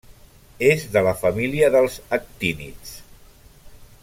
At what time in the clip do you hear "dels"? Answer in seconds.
1.77-1.99